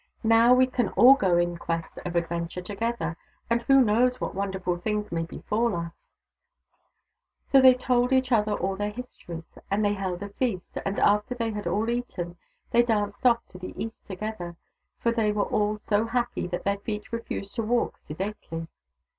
"Now 0.23 0.51
we 0.51 0.65
can 0.65 0.89
all 0.93 1.13
go 1.13 1.37
in 1.37 1.57
quest 1.59 1.99
of 2.03 2.15
adventure 2.15 2.63
together, 2.63 3.15
and 3.51 3.61
who 3.61 3.83
knows 3.83 4.19
what 4.19 4.33
wonderful 4.33 4.77
things 4.77 5.11
may 5.11 5.21
befall 5.21 5.75
us!" 5.75 6.09
So 7.51 7.61
they 7.61 7.75
told 7.75 8.11
each 8.11 8.31
other 8.31 8.53
all 8.53 8.75
their 8.75 8.89
histories, 8.89 9.59
and 9.69 9.85
they 9.85 9.93
held 9.93 10.23
a 10.23 10.29
feast; 10.29 10.75
and 10.87 10.97
after 10.97 11.35
they 11.35 11.51
had 11.51 11.67
all 11.67 11.87
eaten, 11.87 12.35
they 12.71 12.81
danced 12.81 13.27
off 13.27 13.45
to 13.49 13.59
the 13.59 13.75
east 13.77 14.03
together, 14.03 14.55
for 14.97 15.11
they 15.11 15.31
were 15.31 15.43
all 15.45 15.77
so 15.77 16.07
happy 16.07 16.47
that 16.47 16.63
their 16.63 16.77
feet 16.79 17.11
refused 17.11 17.53
to 17.57 17.61
walk 17.61 17.99
sedately. 18.07 18.69